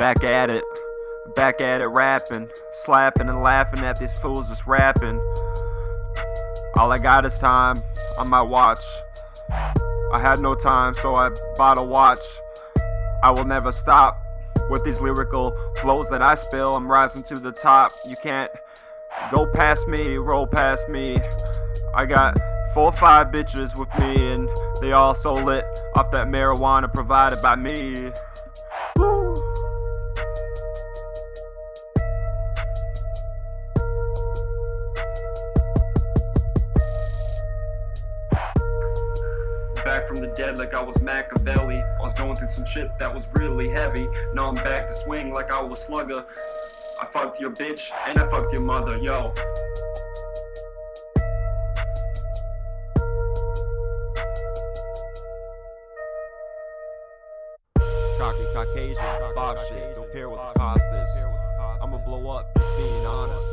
[0.00, 0.64] Back at it,
[1.36, 2.48] back at it rapping,
[2.86, 5.20] slapping and laughing at these fools just rapping.
[6.78, 7.76] All I got is time
[8.18, 8.80] on my watch.
[9.52, 12.18] I had no time, so I bought a watch.
[13.22, 14.18] I will never stop
[14.70, 16.76] with these lyrical flows that I spill.
[16.76, 17.92] I'm rising to the top.
[18.08, 18.50] You can't
[19.30, 21.18] go past me, roll past me.
[21.94, 22.38] I got
[22.72, 24.48] four or five bitches with me, and
[24.80, 28.12] they all so lit off that marijuana provided by me.
[40.00, 41.76] Back from the dead like I was Machiavelli.
[41.76, 44.08] I was going through some shit that was really heavy.
[44.32, 46.24] Now I'm back to swing like I was Slugger.
[47.02, 49.34] I fucked your bitch and I fucked your mother, yo.
[58.16, 61.24] Cocky Caucasian, boss shit, don't care what the cost is.
[61.82, 63.46] I'ma blow up, just being honest.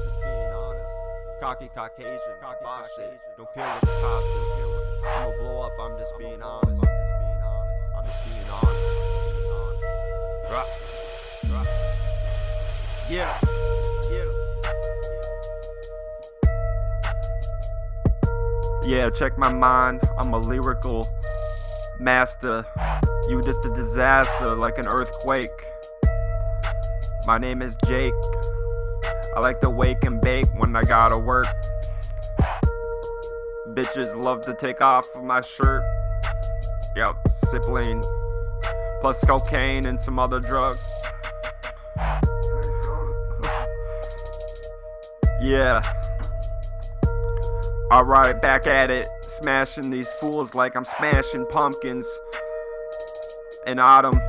[1.41, 2.19] Cocky Caucasian,
[2.63, 4.57] boss shit, don't care what the cost is.
[5.05, 5.46] I'ma blow up, I'm just
[6.37, 6.83] being honest.
[7.97, 8.77] I'm just being honest.
[13.09, 13.39] Yeah.
[18.85, 20.01] Yeah, check my mind.
[20.17, 21.05] I'm a lyrical
[21.99, 22.65] master.
[23.27, 25.49] You just a disaster, like an earthquake.
[27.25, 28.13] My name is Jake.
[29.35, 31.47] I like to wake and bake when I gotta work.
[33.73, 35.83] Bitches love to take off of my shirt.
[36.97, 37.15] Yep,
[37.51, 38.03] sibling.
[39.01, 40.83] Plus cocaine and some other drugs.
[45.39, 45.79] Yeah.
[47.91, 49.05] Alright, back at it.
[49.39, 52.07] Smashing these fools like I'm smashing pumpkins
[53.67, 54.19] in autumn.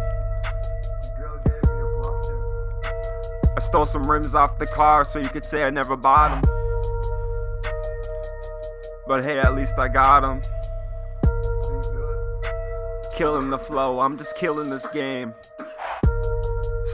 [3.57, 6.43] I stole some rims off the car so you could say I never bought them.
[9.07, 10.43] But hey, at least I got them.
[13.19, 15.35] Killing the flow, I'm just killing this game.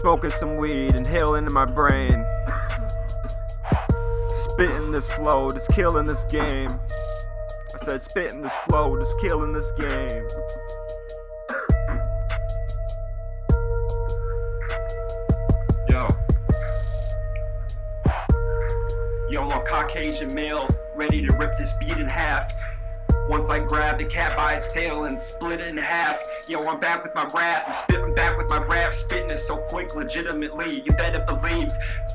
[0.01, 2.25] Smoking some weed, inhaling in my brain.
[4.49, 6.71] Spitting this flow, just killing this game.
[7.75, 10.27] I said spitting this flow, just killing this game.
[15.91, 16.09] Yo.
[19.29, 22.51] Yo, I'm a Caucasian male, ready to rip this beat in half.
[23.29, 26.21] Once I grab the cat by its tail and split it in half.
[26.47, 27.65] Yo, I'm back with my rap.
[27.67, 28.95] I'm spitting back with my rap.
[28.95, 30.83] Spitting it so quick, legitimately.
[30.85, 31.71] You better believe.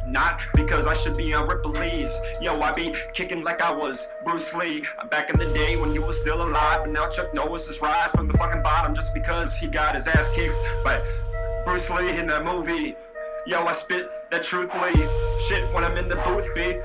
[0.06, 2.12] Not because I should be on Ripley's.
[2.40, 4.84] Yo, I be kicking like I was Bruce Lee.
[5.10, 6.82] Back in the day when he was still alive.
[6.82, 10.08] But now Chuck Norris is rise from the fucking bottom just because he got his
[10.08, 11.02] ass kicked by
[11.66, 12.96] Bruce Lee in that movie.
[13.48, 14.94] Yo, I spit that truthfully.
[15.48, 16.80] Shit when I'm in the booth, B.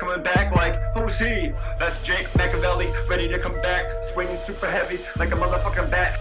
[0.00, 1.52] Coming back like, who's he?
[1.78, 3.84] That's Jake Machiavelli, ready to come back,
[4.14, 6.18] swinging super heavy like a motherfucking bat.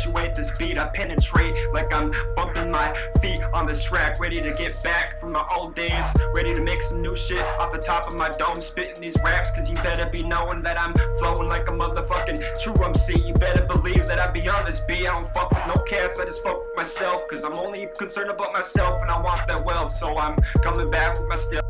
[0.00, 4.52] Perpetuate this beat, I penetrate like I'm bumping my feet on this track, ready to
[4.54, 8.06] get back from my old days, ready to make some new shit off the top
[8.06, 11.68] of my dome, spitting these raps, cause you better be knowing that I'm flowing like
[11.68, 13.20] a motherfucking true MC.
[13.20, 16.18] You better believe that I be on this beat, I don't fuck with no cats,
[16.18, 19.64] I just fuck with myself, cause I'm only concerned about myself and I want that
[19.64, 21.64] wealth, so I'm coming back with my step.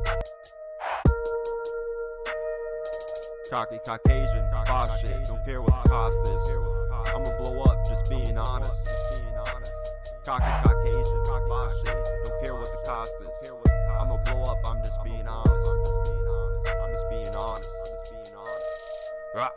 [3.48, 6.58] Cocky Caucasian, boss shit, don't care what the cost is.
[7.14, 7.84] I'ma blow up,
[8.40, 8.88] honest.
[10.24, 13.28] Cocky Caucasian, boss shit, don't care what the cost is.
[14.00, 15.68] I'ma blow up, I'm just being honest.
[15.68, 16.68] I'm just being honest.
[16.82, 17.34] I'm just being
[19.34, 19.50] Rah.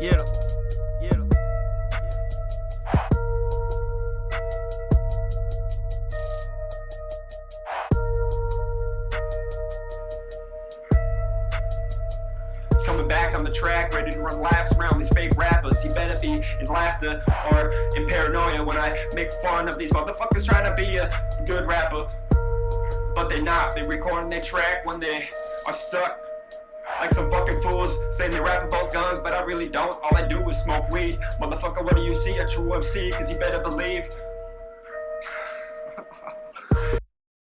[0.00, 0.45] Get him.
[12.96, 15.84] Coming back on the track, ready to run laps around these fake rappers.
[15.84, 20.46] You better be in laughter or in paranoia when I make fun of these motherfuckers
[20.46, 21.10] trying to be a
[21.46, 22.08] good rapper.
[23.14, 23.74] But they're not.
[23.74, 25.28] They're recording their track when they
[25.66, 26.18] are stuck.
[26.98, 29.92] Like some fucking fools saying they rap about guns, but I really don't.
[30.02, 31.18] All I do is smoke weed.
[31.38, 32.38] Motherfucker, what do you see?
[32.38, 34.08] A true MC, cause you better believe